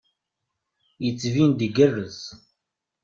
[1.03, 2.21] Yettbin-d igerrez.